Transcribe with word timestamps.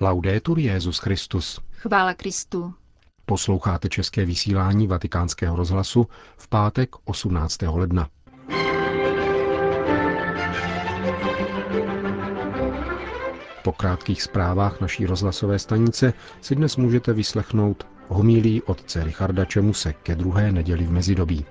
Laudetur 0.00 0.58
Jezus 0.58 0.98
Christus. 0.98 1.60
Chvála 1.72 2.14
Kristu. 2.14 2.74
Posloucháte 3.26 3.88
české 3.88 4.24
vysílání 4.24 4.86
Vatikánského 4.86 5.56
rozhlasu 5.56 6.06
v 6.36 6.48
pátek 6.48 6.90
18. 7.04 7.62
ledna. 7.62 8.08
Po 13.62 13.72
krátkých 13.72 14.22
zprávách 14.22 14.80
naší 14.80 15.06
rozhlasové 15.06 15.58
stanice 15.58 16.12
si 16.40 16.54
dnes 16.54 16.76
můžete 16.76 17.12
vyslechnout 17.12 17.86
homílí 18.08 18.62
otce 18.62 19.04
Richarda 19.04 19.44
Čemuse 19.44 19.92
ke 19.92 20.14
druhé 20.14 20.52
neděli 20.52 20.84
v 20.84 20.90
mezidobí. 20.90 21.44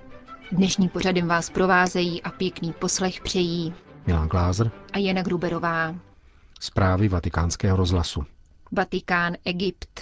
Dnešní 0.52 0.88
pořadem 0.88 1.28
vás 1.28 1.50
provázejí 1.50 2.22
a 2.22 2.30
pěkný 2.30 2.72
poslech 2.72 3.20
přejí 3.20 3.74
Milan 4.06 4.28
Glázer 4.28 4.70
a 4.92 4.98
Jana 4.98 5.22
Gruberová. 5.22 5.94
Zprávy 6.60 7.08
vatikánského 7.08 7.76
rozhlasu. 7.76 8.24
Vatikán 8.72 9.36
Egypt. 9.44 10.00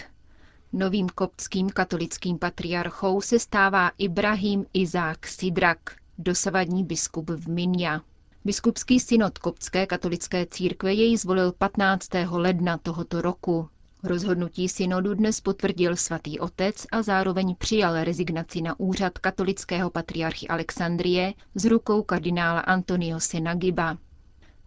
Novým 0.72 1.08
koptským 1.08 1.70
katolickým 1.70 2.38
patriarchou 2.38 3.20
se 3.20 3.38
stává 3.38 3.90
Ibrahim 3.98 4.66
Izák 4.72 5.26
Sidrak, 5.26 5.96
dosavadní 6.18 6.84
biskup 6.84 7.30
v 7.30 7.48
Minja. 7.48 8.00
Biskupský 8.44 9.00
synod 9.00 9.38
koptské 9.38 9.86
katolické 9.86 10.46
církve 10.46 10.92
jej 10.92 11.16
zvolil 11.16 11.52
15. 11.52 12.08
ledna 12.30 12.78
tohoto 12.78 13.22
roku. 13.22 13.68
Rozhodnutí 14.02 14.68
synodu 14.68 15.14
dnes 15.14 15.40
potvrdil 15.40 15.96
svatý 15.96 16.40
otec 16.40 16.86
a 16.92 17.02
zároveň 17.02 17.56
přijal 17.56 18.04
rezignaci 18.04 18.62
na 18.62 18.80
úřad 18.80 19.18
katolického 19.18 19.90
patriarchy 19.90 20.48
Alexandrie 20.48 21.34
z 21.54 21.64
rukou 21.64 22.02
kardinála 22.02 22.60
Antonio 22.60 23.20
Senagiba. 23.20 23.98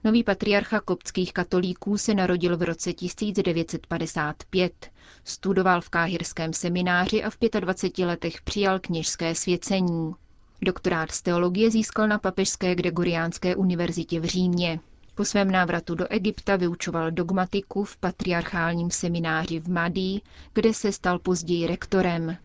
Nový 0.04 0.24
patriarcha 0.24 0.80
koptských 0.80 1.34
katolíků 1.34 1.98
se 1.98 2.14
narodil 2.14 2.58
v 2.58 2.62
roce 2.62 2.94
1955. 2.94 4.92
Studoval 5.24 5.82
v 5.82 5.90
káhirském 5.90 6.54
semináři 6.54 7.24
a 7.24 7.30
v 7.30 7.38
25 7.60 8.06
letech 8.06 8.42
přijal 8.42 8.80
kněžské 8.80 9.36
svěcení. 9.36 10.14
Doktorát 10.62 11.12
z 11.12 11.22
teologie 11.22 11.72
získal 11.72 12.08
na 12.08 12.20
Papežské 12.20 12.76
Gregoriánské 12.76 13.56
univerzitě 13.56 14.20
v 14.20 14.26
Římě. 14.26 14.80
Po 15.16 15.26
svém 15.26 15.52
návratu 15.52 15.96
do 15.96 16.08
Egypta 16.12 16.56
vyučoval 16.56 17.12
dogmatiku 17.12 17.84
v 17.84 17.98
patriarchálním 17.98 18.92
semináři 18.92 19.60
v 19.60 19.70
Madí, 19.70 20.24
kde 20.54 20.74
se 20.74 20.92
stal 20.92 21.20
později 21.20 21.68
rektorem. 21.68 22.38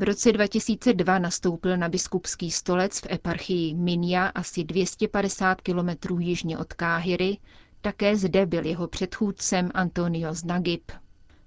V 0.00 0.02
roce 0.02 0.32
2002 0.32 1.18
nastoupil 1.18 1.76
na 1.76 1.88
biskupský 1.88 2.50
stolec 2.50 3.00
v 3.00 3.06
eparchii 3.10 3.74
Minya 3.74 4.26
asi 4.26 4.64
250 4.64 5.60
kilometrů 5.60 6.18
jižně 6.18 6.58
od 6.58 6.72
Káhyry, 6.72 7.38
také 7.80 8.16
zde 8.16 8.46
byl 8.46 8.66
jeho 8.66 8.88
předchůdcem 8.88 9.70
Antonio 9.74 10.34
Znagib. 10.34 10.92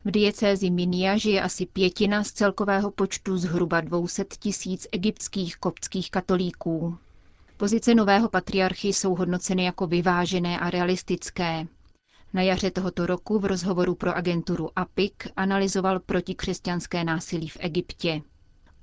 V 0.05 0.11
diecézi 0.11 0.69
Minia 0.69 1.17
žije 1.17 1.41
asi 1.41 1.65
pětina 1.65 2.23
z 2.23 2.31
celkového 2.31 2.91
počtu 2.91 3.37
zhruba 3.37 3.81
200 3.81 4.25
tisíc 4.39 4.87
egyptských 4.91 5.57
koptských 5.57 6.11
katolíků. 6.11 6.97
Pozice 7.57 7.95
nového 7.95 8.29
patriarchy 8.29 8.87
jsou 8.87 9.15
hodnoceny 9.15 9.63
jako 9.65 9.87
vyvážené 9.87 10.59
a 10.59 10.69
realistické. 10.69 11.67
Na 12.33 12.41
jaře 12.41 12.71
tohoto 12.71 13.05
roku 13.05 13.39
v 13.39 13.45
rozhovoru 13.45 13.95
pro 13.95 14.15
agenturu 14.15 14.69
APIC 14.75 15.13
analyzoval 15.35 15.99
protikřesťanské 15.99 17.03
násilí 17.03 17.47
v 17.47 17.57
Egyptě. 17.59 18.21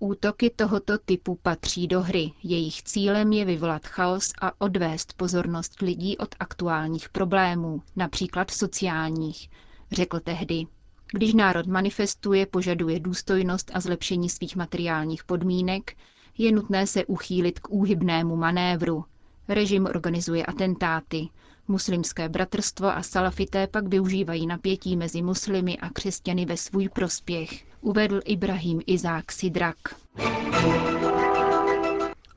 Útoky 0.03 0.51
tohoto 0.51 0.99
typu 0.99 1.35
patří 1.43 1.87
do 1.89 2.01
hry. 2.01 2.33
Jejich 2.43 2.83
cílem 2.83 3.33
je 3.33 3.45
vyvolat 3.45 3.87
chaos 3.87 4.33
a 4.41 4.61
odvést 4.61 5.13
pozornost 5.13 5.81
lidí 5.83 6.19
od 6.19 6.35
aktuálních 6.41 7.09
problémů, 7.09 7.83
například 7.97 8.51
sociálních, 8.51 9.51
řekl 9.93 10.21
tehdy. 10.21 10.67
Když 11.13 11.35
národ 11.35 11.67
manifestuje, 11.67 12.47
požaduje 12.47 13.01
důstojnost 13.01 13.71
a 13.75 13.81
zlepšení 13.81 14.29
svých 14.31 14.57
materiálních 14.57 15.25
podmínek, 15.25 15.97
je 16.39 16.53
nutné 16.53 16.87
se 16.87 17.05
uchýlit 17.05 17.59
k 17.61 17.71
úhybnému 17.71 18.37
manévru. 18.37 19.05
Režim 19.49 19.87
organizuje 19.87 20.47
atentáty. 20.47 21.29
Muslimské 21.71 22.29
bratrstvo 22.29 22.87
a 22.97 23.03
salafité 23.03 23.67
pak 23.67 23.89
využívají 23.89 24.47
napětí 24.47 24.97
mezi 24.97 25.23
muslimy 25.23 25.79
a 25.79 25.91
křesťany 25.91 26.47
ve 26.47 26.57
svůj 26.57 26.89
prospěch, 26.89 27.65
uvedl 27.81 28.21
Ibrahim 28.25 28.81
Izák 28.87 29.33
Sidrak. 29.33 29.77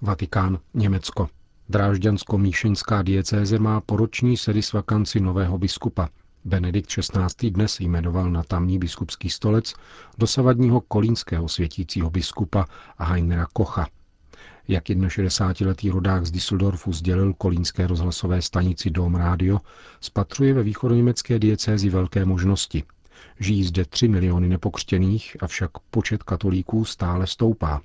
Vatikán, 0.01 0.59
Německo. 0.73 1.29
Drážďansko-míšeňská 1.69 3.03
diecéze 3.03 3.59
má 3.59 3.81
poroční 3.81 4.37
sedisvakanci 4.37 5.19
nového 5.19 5.57
biskupa. 5.57 6.09
Benedikt 6.45 6.89
XVI. 6.89 7.51
dnes 7.51 7.79
jmenoval 7.79 8.31
na 8.31 8.43
tamní 8.43 8.79
biskupský 8.79 9.29
stolec 9.29 9.73
dosavadního 10.17 10.81
kolínského 10.81 11.49
světícího 11.49 12.09
biskupa 12.09 12.65
Heinera 12.97 13.47
Kocha. 13.53 13.87
Jak 14.67 14.83
61-letý 14.83 15.89
rodák 15.89 16.25
z 16.25 16.31
Düsseldorfu 16.31 16.93
sdělil 16.93 17.33
kolínské 17.33 17.87
rozhlasové 17.87 18.41
stanici 18.41 18.89
Dom 18.89 19.15
Radio, 19.15 19.59
spatřuje 20.01 20.53
ve 20.53 20.63
východoněmecké 20.63 21.39
diecézi 21.39 21.89
velké 21.89 22.25
možnosti. 22.25 22.83
Žijí 23.39 23.63
zde 23.63 23.85
3 23.85 24.07
miliony 24.07 24.49
nepokřtěných, 24.49 25.37
avšak 25.39 25.71
počet 25.91 26.23
katolíků 26.23 26.85
stále 26.85 27.27
stoupá. 27.27 27.81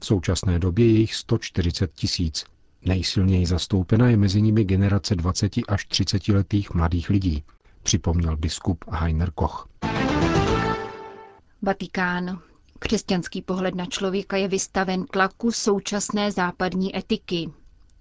V 0.00 0.06
současné 0.06 0.58
době 0.58 0.86
je 0.86 0.98
jich 0.98 1.14
140 1.14 1.92
tisíc. 1.94 2.44
Nejsilněji 2.84 3.46
zastoupena 3.46 4.10
je 4.10 4.16
mezi 4.16 4.42
nimi 4.42 4.64
generace 4.64 5.14
20 5.14 5.52
až 5.68 5.84
30 5.84 6.28
letých 6.28 6.74
mladých 6.74 7.10
lidí 7.10 7.44
připomněl 7.82 8.36
biskup 8.36 8.84
Heiner 8.90 9.30
Koch. 9.30 9.68
Vatikán. 11.62 12.49
Křesťanský 12.82 13.42
pohled 13.42 13.74
na 13.74 13.86
člověka 13.86 14.36
je 14.36 14.48
vystaven 14.48 15.04
tlaku 15.06 15.52
současné 15.52 16.32
západní 16.32 16.96
etiky. 16.96 17.50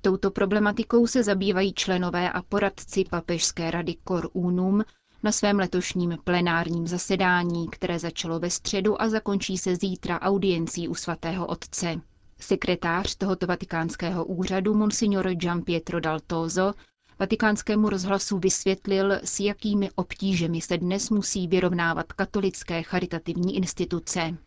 Touto 0.01 0.31
problematikou 0.31 1.07
se 1.07 1.23
zabývají 1.23 1.73
členové 1.73 2.31
a 2.31 2.41
poradci 2.41 3.03
Papežské 3.09 3.71
rady 3.71 3.95
Cor 4.07 4.29
Unum 4.33 4.83
na 5.23 5.31
svém 5.31 5.59
letošním 5.59 6.17
plenárním 6.23 6.87
zasedání, 6.87 7.67
které 7.67 7.99
začalo 7.99 8.39
ve 8.39 8.49
středu 8.49 9.01
a 9.01 9.09
zakončí 9.09 9.57
se 9.57 9.75
zítra 9.75 10.21
audiencí 10.21 10.87
u 10.87 10.95
svatého 10.95 11.45
otce. 11.47 12.01
Sekretář 12.39 13.15
tohoto 13.15 13.47
vatikánského 13.47 14.25
úřadu, 14.25 14.73
monsignor 14.73 15.33
Gian 15.33 15.61
Pietro 15.61 15.99
Daltozo, 15.99 16.73
Vatikánskému 17.19 17.89
rozhlasu 17.89 18.37
vysvětlil, 18.37 19.11
s 19.23 19.39
jakými 19.39 19.89
obtížemi 19.95 20.61
se 20.61 20.77
dnes 20.77 21.09
musí 21.09 21.47
vyrovnávat 21.47 22.13
katolické 22.13 22.83
charitativní 22.83 23.55
instituce. 23.57 24.37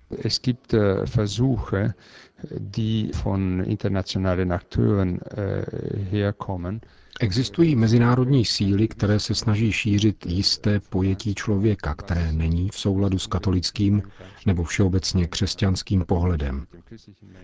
Die 2.59 3.11
von 3.25 3.63
internationalen 3.67 4.53
Akteuren 4.53 5.19
äh, 5.19 5.65
herkommen, 6.11 6.81
Existují 7.21 7.77
mezinárodní 7.77 8.45
síly, 8.45 8.89
které 8.89 9.21
se 9.21 9.35
snaží 9.35 9.73
šířit 9.73 10.27
jisté 10.27 10.81
pojetí 10.81 11.35
člověka, 11.35 11.95
které 11.95 12.33
není 12.33 12.69
v 12.69 12.79
souladu 12.79 13.19
s 13.19 13.27
katolickým 13.27 14.03
nebo 14.47 14.65
všeobecně 14.65 15.27
křesťanským 15.27 16.05
pohledem. 16.05 16.67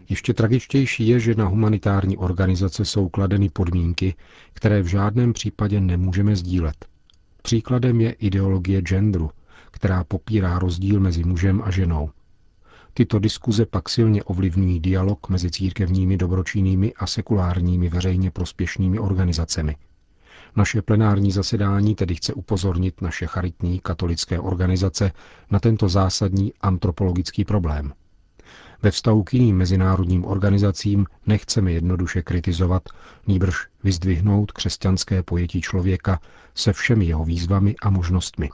Ještě 0.08 0.34
tragičtější 0.34 1.08
je, 1.08 1.20
že 1.20 1.34
na 1.34 1.44
humanitární 1.44 2.16
organizace 2.16 2.84
jsou 2.84 3.08
kladeny 3.08 3.48
podmínky, 3.48 4.14
které 4.52 4.82
v 4.82 4.86
žádném 4.86 5.32
případě 5.32 5.80
nemůžeme 5.80 6.36
sdílet. 6.36 6.86
Příkladem 7.42 8.00
je 8.00 8.12
ideologie 8.12 8.82
genderu, 8.82 9.30
která 9.70 10.04
popírá 10.04 10.58
rozdíl 10.58 11.00
mezi 11.00 11.24
mužem 11.24 11.62
a 11.64 11.70
ženou. 11.70 12.10
Tyto 12.98 13.18
diskuze 13.18 13.66
pak 13.66 13.88
silně 13.88 14.22
ovlivňují 14.24 14.80
dialog 14.80 15.28
mezi 15.28 15.50
církevními 15.50 16.16
dobročinnými 16.16 16.94
a 16.94 17.06
sekulárními 17.06 17.88
veřejně 17.88 18.30
prospěšnými 18.30 18.98
organizacemi. 18.98 19.76
Naše 20.56 20.82
plenární 20.82 21.32
zasedání 21.32 21.94
tedy 21.94 22.14
chce 22.14 22.34
upozornit 22.34 23.00
naše 23.02 23.26
charitní 23.26 23.80
katolické 23.80 24.40
organizace 24.40 25.12
na 25.50 25.58
tento 25.60 25.88
zásadní 25.88 26.52
antropologický 26.60 27.44
problém. 27.44 27.92
Ve 28.82 28.90
vztahu 28.90 29.22
k 29.22 29.34
jiným 29.34 29.56
mezinárodním 29.56 30.24
organizacím 30.24 31.06
nechceme 31.26 31.72
jednoduše 31.72 32.22
kritizovat, 32.22 32.82
nýbrž 33.26 33.66
vyzdvihnout 33.84 34.52
křesťanské 34.52 35.22
pojetí 35.22 35.60
člověka 35.60 36.20
se 36.54 36.72
všemi 36.72 37.04
jeho 37.04 37.24
výzvami 37.24 37.74
a 37.82 37.90
možnostmi. 37.90 38.50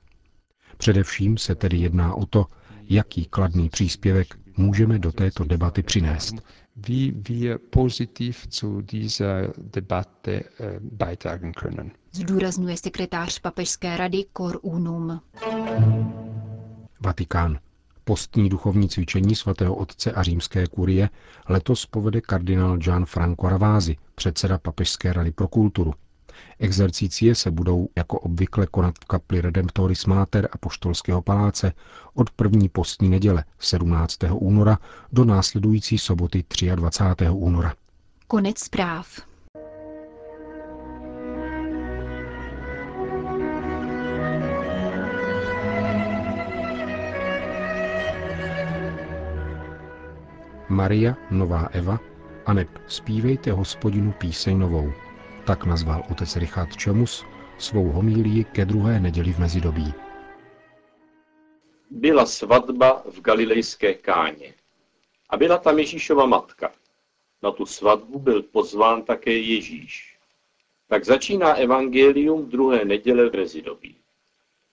Především 0.77 1.39
se 1.39 1.55
tedy 1.55 1.77
jedná 1.77 2.15
o 2.15 2.27
to, 2.27 2.47
jaký 2.89 3.25
kladný 3.25 3.69
příspěvek 3.69 4.35
můžeme 4.57 4.99
do 4.99 5.13
této 5.13 5.45
debaty 5.45 5.83
přinést. 5.83 6.35
wie 6.77 7.13
wir 7.29 7.59
positiv 7.71 8.47
zu 8.51 8.81
dieser 8.83 9.53
Debatte 9.57 10.33
äh, 10.33 10.79
beitragen 10.81 11.53
können. 11.53 11.91
Zdůrazňuje 12.13 12.77
sekretář 12.77 13.39
Papežské 13.39 13.97
rady 13.97 14.25
Cor 14.37 14.59
Unum. 14.63 15.21
Vatikán. 17.01 17.59
Postní 18.05 18.49
duchovní 18.49 18.89
cvičení 18.89 19.35
svatého 19.35 19.75
otce 19.75 20.13
a 20.13 20.23
římské 20.23 20.67
kurie 20.67 21.11
letos 21.49 21.87
povede 21.87 22.21
kardinál 22.21 22.77
Gian 22.79 23.07
Franco 23.07 23.49
Ravázi, 23.49 23.97
předseda 24.15 24.59
Papežské 24.59 25.13
rady 25.13 25.31
pro 25.33 25.49
kulturu. 25.49 25.95
Exercície 26.59 27.35
se 27.35 27.51
budou 27.51 27.89
jako 27.97 28.19
obvykle 28.19 28.67
konat 28.67 28.95
v 29.05 29.05
kapli 29.05 29.41
Redemptoris 29.41 30.07
Mater 30.07 30.49
a 30.53 30.59
Poštolského 30.59 31.23
paláce 31.23 31.73
od 32.15 32.31
první 32.31 32.69
postní 32.69 33.09
neděle 33.09 33.45
17. 33.59 34.19
února 34.33 34.79
do 35.13 35.25
následující 35.25 35.99
soboty 35.99 36.45
23. 36.75 37.29
února. 37.31 37.75
Konec 38.27 38.59
zpráv. 38.59 39.07
Maria, 50.69 51.17
nová 51.31 51.69
Eva, 51.73 52.01
aneb 52.47 52.69
zpívejte 52.87 53.53
hospodinu 53.53 54.13
píseň 54.13 54.59
novou. 54.59 54.93
Tak 55.47 55.65
nazval 55.65 56.03
otec 56.11 56.37
Richard 56.37 56.77
Čemus 56.77 57.25
svou 57.59 57.89
homílii 57.89 58.45
ke 58.45 58.65
druhé 58.65 59.01
neděli 59.01 59.33
v 59.33 59.39
mezidobí. 59.39 59.95
Byla 61.91 62.27
svatba 62.27 63.03
v 63.11 63.21
galilejské 63.21 63.95
káně 63.95 64.55
a 65.31 65.37
byla 65.37 65.59
tam 65.59 65.79
Ježíšova 65.79 66.27
matka. 66.27 66.73
Na 67.43 67.51
tu 67.51 67.67
svatbu 67.67 68.19
byl 68.19 68.43
pozván 68.43 69.03
také 69.03 69.33
Ježíš. 69.33 70.19
Tak 70.89 71.05
začíná 71.05 71.55
evangelium 71.55 72.49
druhé 72.51 72.85
neděle 72.85 73.31
v 73.31 73.35
rezidobí. 73.35 73.97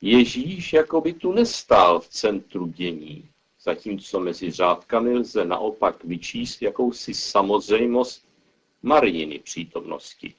Ježíš 0.01 0.73
jako 0.73 1.01
by 1.01 1.13
tu 1.13 1.31
nestál 1.31 1.99
v 1.99 2.07
centru 2.07 2.67
dění, 2.67 3.29
zatímco 3.61 4.19
mezi 4.19 4.51
řádkami 4.51 5.13
lze 5.13 5.45
naopak 5.45 6.03
vyčíst 6.03 6.61
jakousi 6.61 7.13
samozřejmost 7.13 8.25
Marijiny 8.83 9.39
přítomnosti. 9.39 10.33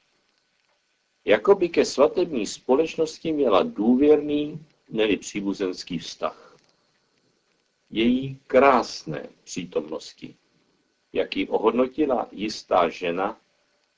Jakoby 1.25 1.69
ke 1.69 1.85
svatební 1.85 2.47
společnosti 2.47 3.33
měla 3.33 3.63
důvěrný, 3.63 4.67
neli 4.91 5.17
příbuzenský 5.17 5.99
vztah. 5.99 6.57
Její 7.91 8.39
krásné 8.47 9.29
přítomnosti, 9.45 10.35
jak 11.13 11.37
ji 11.37 11.49
ohodnotila 11.49 12.29
jistá 12.33 12.89
žena, 12.89 13.41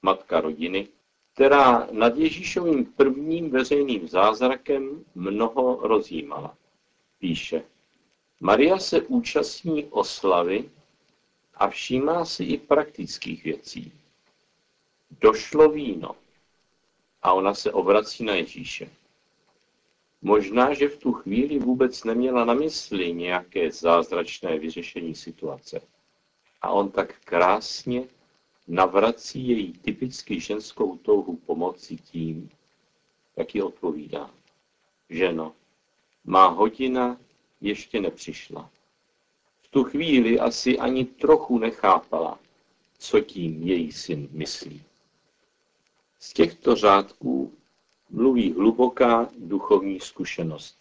matka 0.02 0.40
rodiny, 0.40 0.88
která 1.34 1.88
nad 1.90 2.16
Ježíšovým 2.16 2.84
prvním 2.84 3.50
veřejným 3.50 4.08
zázrakem 4.08 5.04
mnoho 5.14 5.88
rozjímala. 5.88 6.56
Píše, 7.18 7.62
Maria 8.40 8.78
se 8.78 9.02
účastní 9.02 9.84
oslavy 9.84 10.70
a 11.54 11.68
všímá 11.68 12.24
si 12.24 12.44
i 12.44 12.58
praktických 12.58 13.44
věcí. 13.44 13.92
Došlo 15.20 15.70
víno 15.70 16.16
a 17.24 17.32
ona 17.32 17.54
se 17.54 17.72
obrací 17.72 18.24
na 18.24 18.34
Ježíše. 18.34 18.90
Možná, 20.22 20.74
že 20.74 20.88
v 20.88 20.96
tu 20.96 21.12
chvíli 21.12 21.58
vůbec 21.58 22.04
neměla 22.04 22.44
na 22.44 22.54
mysli 22.54 23.12
nějaké 23.12 23.70
zázračné 23.70 24.58
vyřešení 24.58 25.14
situace. 25.14 25.80
A 26.62 26.70
on 26.70 26.90
tak 26.90 27.20
krásně 27.24 28.08
navrací 28.68 29.48
její 29.48 29.72
typicky 29.72 30.40
ženskou 30.40 30.96
touhu 30.96 31.36
pomoci 31.36 31.96
tím, 31.96 32.50
jak 33.36 33.54
ji 33.54 33.62
odpovídá. 33.62 34.30
Ženo, 35.10 35.52
má 36.24 36.46
hodina 36.46 37.20
ještě 37.60 38.00
nepřišla. 38.00 38.70
V 39.62 39.68
tu 39.68 39.84
chvíli 39.84 40.40
asi 40.40 40.78
ani 40.78 41.04
trochu 41.04 41.58
nechápala, 41.58 42.38
co 42.98 43.20
tím 43.20 43.62
její 43.62 43.92
syn 43.92 44.28
myslí. 44.32 44.82
Z 46.24 46.32
těchto 46.32 46.76
řádků 46.76 47.52
mluví 48.10 48.52
hluboká 48.52 49.28
duchovní 49.38 50.00
zkušenost. 50.00 50.78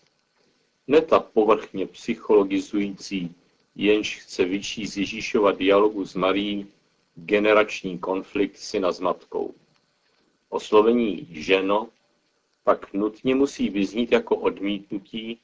Ne 0.88 1.01
ta 1.01 1.19
povrchně 1.19 1.88
psychologizující, 1.88 3.36
jenž 3.75 4.19
chce 4.19 4.45
vyčíst 4.45 4.98
Ježíšova 4.98 5.51
dialogu 5.51 6.06
s 6.06 6.16
Marí 6.16 6.68
generační 7.16 8.00
konflikt 8.00 8.57
syna 8.57 8.92
s 8.92 9.00
matkou. 9.00 9.54
Oslovení 10.50 11.28
ženo 11.31 11.89
pak 12.63 12.94
nutně 12.94 13.36
musí 13.36 13.69
vyznít 13.69 14.12
jako 14.12 14.36
odmítnutí 14.36 15.39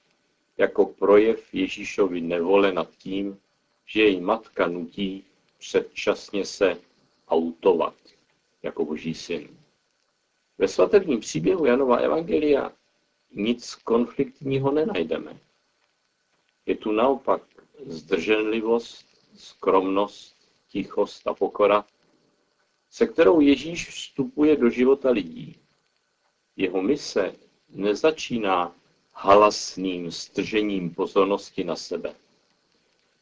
jako 0.57 0.86
projev 0.86 1.54
Ježíšovi 1.54 2.22
nevole 2.22 2.74
nad 2.74 2.90
tím, 2.98 3.40
že 3.86 4.02
její 4.02 4.22
matka 4.22 4.68
nutí 4.68 5.24
předčasně 5.57 6.45
se 6.45 6.78
autovat 7.30 7.95
jako 8.63 8.86
boží 8.86 9.13
syn. 9.13 9.59
Ve 10.60 10.68
svatebním 10.68 11.20
příběhu 11.20 11.66
Janova 11.66 11.98
Evangelia 11.98 12.72
nic 13.32 13.76
konfliktního 13.76 14.72
nenajdeme. 14.72 15.40
Je 16.66 16.76
tu 16.76 16.92
naopak 16.92 17.42
zdrženlivost, 17.86 19.06
skromnost, 19.38 20.36
tichost 20.68 21.28
a 21.28 21.34
pokora, 21.34 21.86
se 22.90 23.08
kterou 23.08 23.40
Ježíš 23.40 23.90
vstupuje 23.90 24.56
do 24.56 24.70
života 24.70 25.10
lidí. 25.10 25.56
Jeho 26.56 26.82
mise 26.82 27.36
nezačíná 27.70 28.76
halasným 29.14 30.12
stržením 30.12 30.94
pozornosti 30.94 31.64
na 31.64 31.76
sebe. 31.76 32.16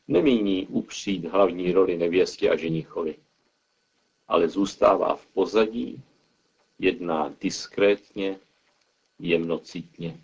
Nemíní 0.08 0.68
upřít 0.68 1.26
hlavní 1.26 1.72
roli 1.72 1.98
nevěstě 1.98 2.50
a 2.50 2.56
ženichovi, 2.56 3.18
ale 4.28 4.50
zůstává 4.50 5.16
v 5.16 5.26
pozadí, 5.26 6.04
jedná 6.80 7.34
diskrétně, 7.42 8.40
jemnocitně. 9.20 10.20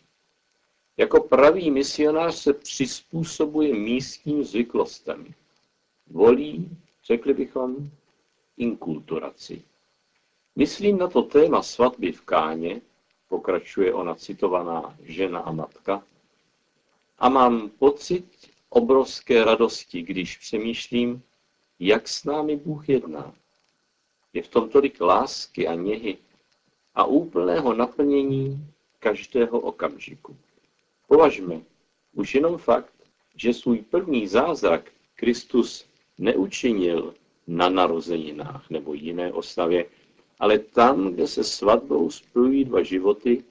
Jako 0.97 1.23
pravý 1.23 1.71
misionář 1.71 2.35
se 2.35 2.53
přizpůsobuje 2.53 3.73
místním 3.73 4.43
zvyklostem. 4.43 5.33
Volí, 6.07 6.77
řekli 7.03 7.33
bychom, 7.33 7.89
inkulturaci. 8.57 9.61
Myslím 10.55 10.97
na 10.97 11.07
to 11.07 11.21
téma 11.21 11.63
svatby 11.63 12.11
v 12.11 12.21
Káně, 12.21 12.81
pokračuje 13.29 13.93
ona 13.93 14.15
citovaná 14.15 14.97
žena 15.03 15.39
a 15.39 15.51
matka, 15.51 16.03
a 17.19 17.29
mám 17.29 17.69
pocit 17.69 18.25
obrovské 18.69 19.43
radosti, 19.43 20.01
když 20.01 20.37
přemýšlím, 20.37 21.23
jak 21.79 22.07
s 22.07 22.23
námi 22.23 22.55
Bůh 22.55 22.89
jedná. 22.89 23.33
Je 24.33 24.41
v 24.43 24.47
tom 24.47 24.69
tolik 24.69 25.01
lásky 25.01 25.67
a 25.67 25.75
něhy 25.75 26.17
a 26.95 27.05
úplného 27.05 27.73
naplnění 27.73 28.67
každého 28.99 29.59
okamžiku. 29.59 30.37
Považme 31.07 31.61
už 32.13 32.35
jenom 32.35 32.57
fakt, 32.57 32.93
že 33.35 33.53
svůj 33.53 33.77
první 33.77 34.27
zázrak 34.27 34.91
Kristus 35.15 35.85
neučinil 36.17 37.13
na 37.47 37.69
narozeninách 37.69 38.69
nebo 38.69 38.93
jiné 38.93 39.33
oslavě, 39.33 39.85
ale 40.39 40.59
tam, 40.59 41.13
kde 41.13 41.27
se 41.27 41.43
svatbou 41.43 42.11
spojují 42.11 42.65
dva 42.65 42.83
životy 42.83 43.43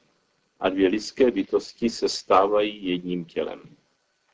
a 0.61 0.69
dvě 0.69 0.89
lidské 0.89 1.31
bytosti 1.31 1.91
se 1.91 2.09
stávají 2.09 2.87
jedním 2.87 3.25
tělem. 3.25 3.61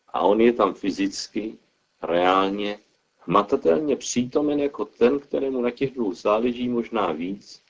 A 0.09 0.21
on 0.21 0.41
je 0.41 0.53
tam 0.53 0.75
fyzicky, 0.75 1.59
reálně, 2.03 2.79
hmatatelně 3.19 3.97
přítomen 3.97 4.61
jako 4.61 4.85
ten, 4.85 5.19
kterému 5.19 5.61
na 5.61 5.71
těch 5.71 5.95
dvou 5.95 6.12
záleží 6.12 6.69
možná 6.69 7.12
víc, 7.12 7.62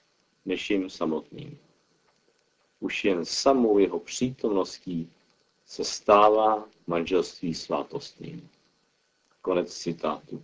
než 0.48 0.70
jim 0.70 0.90
samotným. 0.90 1.58
Už 2.80 3.04
jen 3.04 3.24
samou 3.24 3.78
jeho 3.78 3.98
přítomností 3.98 5.10
se 5.66 5.84
stává 5.84 6.68
manželství 6.86 7.54
svátostným. 7.54 8.48
Konec 9.42 9.74
citátu. 9.74 10.42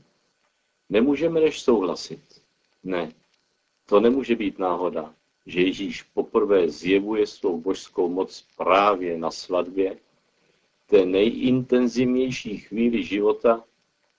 Nemůžeme 0.88 1.40
než 1.40 1.60
souhlasit. 1.60 2.20
Ne, 2.82 3.12
to 3.86 4.00
nemůže 4.00 4.36
být 4.36 4.58
náhoda, 4.58 5.14
že 5.46 5.60
Ježíš 5.60 6.02
poprvé 6.02 6.68
zjevuje 6.68 7.26
svou 7.26 7.60
božskou 7.60 8.08
moc 8.08 8.44
právě 8.56 9.18
na 9.18 9.30
svatbě, 9.30 9.98
té 10.86 11.06
nejintenzivnější 11.06 12.58
chvíli 12.58 13.04
života, 13.04 13.64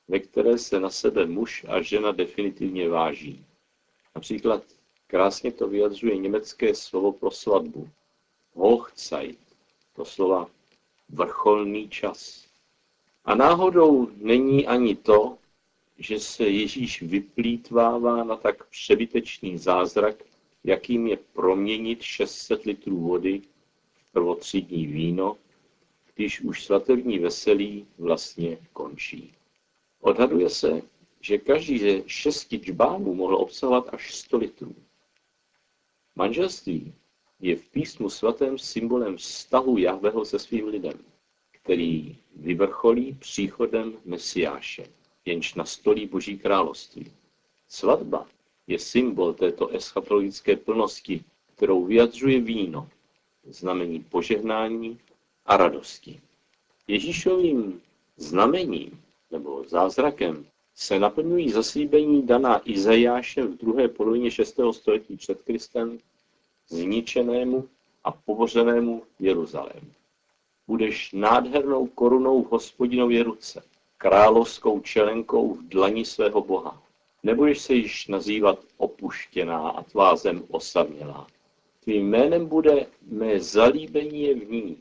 ve 0.07 0.19
které 0.19 0.57
se 0.57 0.79
na 0.79 0.89
sebe 0.89 1.25
muž 1.25 1.65
a 1.67 1.81
žena 1.81 2.11
definitivně 2.11 2.89
váží. 2.89 3.45
Například 4.15 4.74
krásně 5.07 5.51
to 5.51 5.67
vyjadřuje 5.67 6.17
německé 6.17 6.75
slovo 6.75 7.11
pro 7.11 7.31
svatbu. 7.31 7.89
Hochzeit, 8.53 9.39
to 9.95 10.05
slova 10.05 10.49
vrcholný 11.09 11.89
čas. 11.89 12.45
A 13.25 13.35
náhodou 13.35 14.09
není 14.15 14.67
ani 14.67 14.95
to, 14.95 15.37
že 15.97 16.19
se 16.19 16.43
Ježíš 16.43 17.01
vyplýtvává 17.01 18.23
na 18.23 18.35
tak 18.35 18.69
přebytečný 18.69 19.57
zázrak, 19.57 20.23
jakým 20.63 21.07
je 21.07 21.17
proměnit 21.33 22.01
600 22.01 22.63
litrů 22.63 22.97
vody 22.97 23.41
v 23.93 24.11
prvotřídní 24.11 24.87
víno, 24.87 25.37
když 26.15 26.41
už 26.41 26.65
svatební 26.65 27.19
veselí 27.19 27.87
vlastně 27.97 28.57
končí. 28.73 29.33
Odhaduje 30.01 30.49
se, 30.49 30.81
že 31.21 31.37
každý 31.37 31.79
ze 31.79 32.03
šesti 32.07 32.57
džbánů 32.57 33.13
mohl 33.13 33.35
obsahovat 33.35 33.93
až 33.93 34.15
100 34.15 34.37
litrů. 34.37 34.75
Manželství 36.15 36.93
je 37.39 37.55
v 37.55 37.69
písmu 37.69 38.09
svatém 38.09 38.57
symbolem 38.57 39.17
vztahu 39.17 39.77
Jahveho 39.77 40.25
se 40.25 40.39
svým 40.39 40.67
lidem, 40.67 40.99
který 41.51 42.17
vyvrcholí 42.35 43.13
příchodem 43.13 43.97
Mesiáše, 44.05 44.87
jenž 45.25 45.53
nastolí 45.53 46.05
Boží 46.05 46.37
království. 46.37 47.11
Svatba 47.67 48.27
je 48.67 48.79
symbol 48.79 49.33
této 49.33 49.69
eschatologické 49.69 50.55
plnosti, 50.55 51.23
kterou 51.55 51.85
vyjadřuje 51.85 52.41
víno, 52.41 52.89
znamení 53.43 53.99
požehnání 54.03 54.99
a 55.45 55.57
radosti. 55.57 56.21
Ježíšovým 56.87 57.81
znamením 58.17 59.01
nebo 59.31 59.63
zázrakem 59.67 60.45
se 60.75 60.99
naplňují 60.99 61.51
zaslíbení 61.51 62.21
daná 62.25 62.61
Izajášem 62.65 63.47
v 63.47 63.57
druhé 63.57 63.87
polovině 63.87 64.31
6. 64.31 64.59
století 64.71 65.17
před 65.17 65.41
Kristem 65.41 65.97
zničenému 66.67 67.69
a 68.03 68.11
pobořenému 68.11 69.03
Jeruzalému. 69.19 69.91
Budeš 70.67 71.11
nádhernou 71.13 71.87
korunou 71.87 72.43
v 72.43 72.51
hospodinově 72.51 73.23
ruce, 73.23 73.63
královskou 73.97 74.79
čelenkou 74.79 75.53
v 75.53 75.63
dlani 75.63 76.05
svého 76.05 76.41
Boha. 76.41 76.81
Nebudeš 77.23 77.61
se 77.61 77.73
již 77.73 78.07
nazývat 78.07 78.59
opuštěná 78.77 79.69
a 79.69 79.83
tvá 79.83 80.15
zem 80.15 80.43
osamělá. 80.49 81.27
Tvým 81.83 82.09
jménem 82.09 82.47
bude 82.47 82.87
mé 83.01 83.39
zalíbení 83.39 84.21
je 84.21 84.35
v 84.35 84.51
ní 84.51 84.77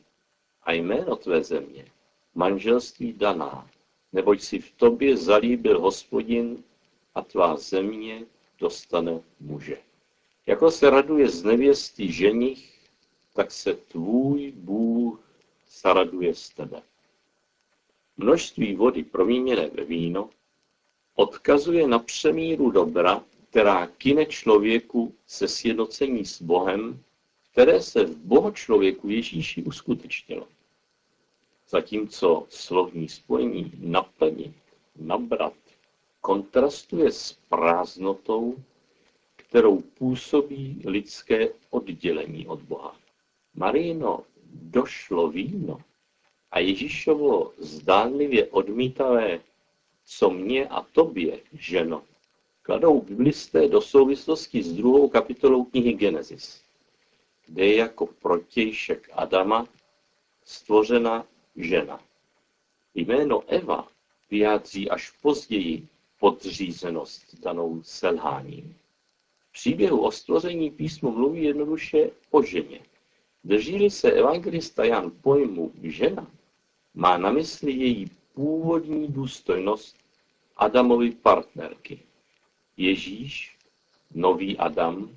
a 0.62 0.72
jméno 0.72 1.16
tvé 1.16 1.42
země, 1.42 1.84
manželství 2.34 3.12
daná, 3.12 3.68
neboť 4.14 4.40
si 4.40 4.58
v 4.58 4.70
tobě 4.70 5.16
zalíbil 5.16 5.80
hospodin 5.80 6.62
a 7.14 7.22
tvá 7.22 7.56
země 7.56 8.26
dostane 8.58 9.20
muže. 9.40 9.78
Jako 10.46 10.70
se 10.70 10.90
raduje 10.90 11.28
z 11.28 11.44
nevěsty 11.44 12.12
ženich, 12.12 12.80
tak 13.34 13.50
se 13.50 13.74
tvůj 13.74 14.52
Bůh 14.56 15.20
zaraduje 15.82 16.34
z 16.34 16.50
tebe. 16.50 16.82
Množství 18.16 18.74
vody 18.74 19.02
proměněné 19.02 19.68
ve 19.68 19.84
víno 19.84 20.30
odkazuje 21.14 21.88
na 21.88 21.98
přemíru 21.98 22.70
dobra, 22.70 23.24
která 23.50 23.86
kine 23.86 24.26
člověku 24.26 25.14
se 25.26 25.48
sjednocení 25.48 26.24
s 26.24 26.42
Bohem, 26.42 27.02
které 27.52 27.82
se 27.82 28.04
v 28.04 28.16
bohočlověku 28.16 29.08
Ježíši 29.08 29.62
uskutečnilo. 29.62 30.48
Zatímco 31.74 32.46
slovní 32.48 33.08
spojení 33.08 33.72
naplnit, 33.78 34.54
nabrat 34.96 35.54
kontrastuje 36.20 37.12
s 37.12 37.32
prázdnotou, 37.48 38.56
kterou 39.36 39.80
působí 39.80 40.82
lidské 40.84 41.48
oddělení 41.70 42.46
od 42.46 42.62
Boha. 42.62 42.96
Marino 43.54 44.24
došlo 44.52 45.28
víno 45.28 45.80
a 46.50 46.58
Ježíšovo 46.58 47.52
zdánlivě 47.58 48.46
odmítavé, 48.46 49.40
co 50.04 50.30
mě 50.30 50.68
a 50.68 50.82
tobě, 50.82 51.40
ženo, 51.52 52.02
kladou 52.62 53.00
biblisté 53.00 53.68
do 53.68 53.80
souvislosti 53.80 54.62
s 54.62 54.72
druhou 54.72 55.08
kapitolou 55.08 55.64
knihy 55.64 55.92
Genesis, 55.92 56.62
kde 57.46 57.66
je 57.66 57.76
jako 57.76 58.06
protějšek 58.06 59.10
Adama 59.12 59.66
stvořena 60.44 61.26
žena. 61.56 62.00
Jméno 62.94 63.42
Eva 63.46 63.88
vyjádří 64.30 64.90
až 64.90 65.10
později 65.10 65.88
podřízenost 66.20 67.40
danou 67.40 67.82
selháním. 67.82 68.76
V 69.48 69.52
příběhu 69.52 70.04
o 70.04 70.10
stvoření 70.10 70.70
písmo 70.70 71.10
mluví 71.10 71.44
jednoduše 71.44 72.10
o 72.30 72.42
ženě. 72.42 72.80
Drží-li 73.44 73.90
se 73.90 74.12
evangelista 74.12 74.84
Jan 74.84 75.10
pojmu 75.22 75.72
žena, 75.82 76.30
má 76.94 77.18
na 77.18 77.32
mysli 77.32 77.72
její 77.72 78.10
původní 78.34 79.08
důstojnost 79.08 79.96
Adamovi 80.56 81.10
partnerky. 81.10 82.00
Ježíš, 82.76 83.56
nový 84.14 84.58
Adam, 84.58 85.16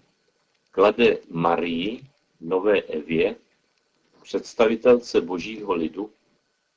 klade 0.72 1.17
Marii, 1.29 2.03
nové 2.41 2.82
Evě, 2.82 3.36
představitelce 4.24 5.22
božího 5.22 5.74
lidu, 5.74 6.12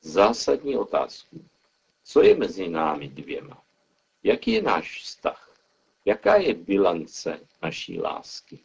zásadní 0.00 0.76
otázku. 0.76 1.44
Co 2.04 2.22
je 2.22 2.36
mezi 2.36 2.68
námi 2.68 3.08
dvěma? 3.08 3.62
Jaký 4.22 4.52
je 4.52 4.62
náš 4.62 5.02
vztah? 5.02 5.56
Jaká 6.04 6.36
je 6.36 6.54
bilance 6.54 7.40
naší 7.62 8.00
lásky? 8.00 8.58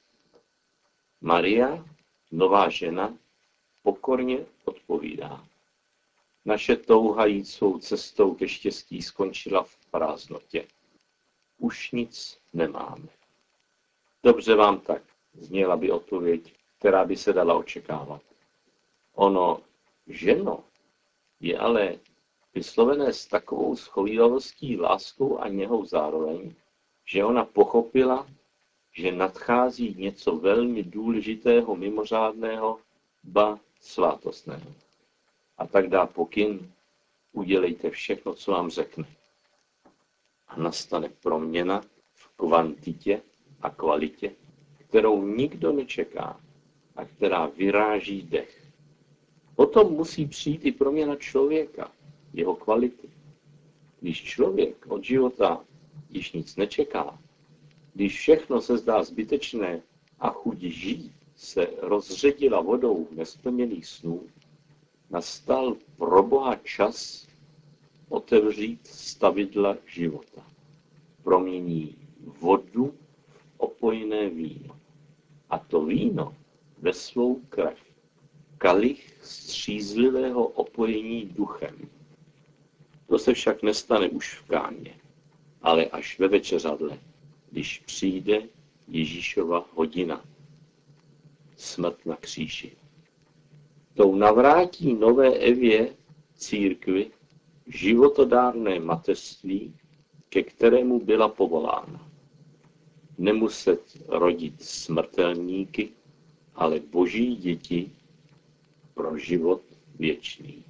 Maria, 1.22 1.86
nová 2.32 2.70
žena, 2.70 3.18
pokorně 3.84 4.46
odpovídá. 4.65 5.48
Naše 6.46 6.75
touha 6.75 7.25
jít 7.25 7.46
svou 7.46 7.80
cestou 7.80 8.36
ke 8.36 8.48
štěstí 8.48 9.01
skončila 9.01 9.63
v 9.63 9.77
prázdnotě. 9.92 10.68
Už 11.58 11.92
nic 11.92 12.39
nemáme. 12.54 13.08
Dobře 14.24 14.56
vám 14.56 14.80
tak, 14.80 15.01
zněla 15.34 15.77
by 15.77 15.92
odpověď, 15.92 16.54
která 16.80 17.06
by 17.06 17.18
se 17.18 17.34
dala 17.34 17.56
očekávat. 17.56 18.22
Ono, 19.13 19.62
ženo, 20.08 20.63
je 21.39 21.58
ale 21.58 22.00
vyslovené 22.56 23.13
s 23.13 23.27
takovou 23.27 23.75
schovývalostí, 23.75 24.77
láskou 24.77 25.38
a 25.39 25.48
něhou 25.48 25.86
zároveň, 25.86 26.54
že 27.06 27.25
ona 27.25 27.46
pochopila, 27.46 28.27
že 28.94 29.12
nadchází 29.12 29.96
něco 29.98 30.36
velmi 30.36 30.84
důležitého, 30.84 31.75
mimořádného, 31.75 32.80
ba 33.24 33.60
svátostného. 33.82 34.74
A 35.58 35.68
tak 35.68 35.89
dá 35.89 36.06
pokyn, 36.06 36.72
udělejte 37.32 37.89
všechno, 37.89 38.34
co 38.34 38.51
vám 38.51 38.70
řekne. 38.70 39.06
A 40.48 40.60
nastane 40.60 41.10
proměna 41.10 41.82
v 42.13 42.27
kvantitě 42.36 43.22
a 43.62 43.70
kvalitě, 43.70 44.36
kterou 44.89 45.22
nikdo 45.27 45.72
nečeká 45.72 46.39
a 46.96 47.06
která 47.06 47.46
vyráží 47.46 48.22
dech. 48.22 48.64
Potom 49.55 49.93
musí 49.93 50.25
přijít 50.27 50.65
i 50.65 50.71
proměna 50.71 51.15
člověka, 51.15 51.91
jeho 52.33 52.55
kvality. 52.55 53.09
Když 54.01 54.24
člověk 54.24 54.85
od 54.89 55.03
života 55.03 55.63
již 56.09 56.31
nic 56.31 56.55
nečeká, 56.55 57.19
když 57.93 58.19
všechno 58.19 58.62
se 58.62 58.77
zdá 58.77 59.03
zbytečné 59.03 59.81
a 60.19 60.29
chuť 60.29 60.59
žít 60.59 61.12
se 61.35 61.67
rozředila 61.81 62.62
vodou 62.62 63.07
nesplněných 63.12 63.85
snů, 63.85 64.24
nastal 65.09 65.75
pro 65.97 66.24
Boha 66.24 66.55
čas 66.55 67.27
otevřít 68.09 68.88
stavidla 68.88 69.77
života. 69.88 70.47
Promění 71.24 71.95
vodu 72.39 72.93
v 73.27 73.53
opojné 73.57 74.29
víno. 74.29 74.79
A 75.50 75.59
to 75.59 75.85
víno 75.85 76.35
ve 76.77 76.93
svou 76.93 77.35
krev 77.50 77.85
kalich 78.65 79.17
střízlivého 79.22 80.48
opojení 80.48 81.25
duchem. 81.25 81.89
To 83.07 83.19
se 83.19 83.34
však 83.34 83.63
nestane 83.63 84.10
už 84.10 84.34
v 84.34 84.48
kámě, 84.48 84.95
ale 85.62 85.86
až 85.86 86.19
ve 86.19 86.27
večeřadle, 86.27 87.00
když 87.51 87.79
přijde 87.79 88.41
Ježíšova 88.88 89.65
hodina. 89.74 90.25
Smrt 91.57 92.05
na 92.05 92.15
kříži. 92.15 92.72
Tou 93.93 94.15
navrátí 94.15 94.93
nové 94.93 95.34
Evě 95.34 95.95
církvi 96.36 97.12
životodárné 97.67 98.79
mateřství, 98.79 99.74
ke 100.29 100.43
kterému 100.43 101.00
byla 101.00 101.29
povolána. 101.29 102.10
Nemuset 103.17 103.81
rodit 104.07 104.63
smrtelníky, 104.63 105.89
ale 106.55 106.79
boží 106.79 107.36
děti 107.36 107.91
pro 108.96 109.18
život 109.18 109.62
věčný. 110.00 110.66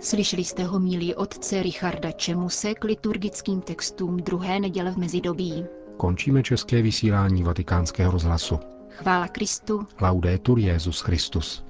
Slyšeli 0.00 0.44
jste 0.44 0.64
ho 0.64 0.80
milí 0.80 1.14
otce 1.14 1.62
Richarda 1.62 2.12
Čemuse 2.12 2.74
k 2.74 2.84
liturgickým 2.84 3.60
textům 3.60 4.16
druhé 4.16 4.60
neděle 4.60 4.90
v 4.90 4.96
mezidobí. 4.96 5.64
Končíme 5.96 6.42
české 6.42 6.82
vysílání 6.82 7.42
vatikánského 7.42 8.12
rozhlasu. 8.12 8.58
Chvála 8.88 9.28
Kristu. 9.28 9.86
Laudetur 10.00 10.58
Jezus 10.58 11.00
Christus. 11.00 11.64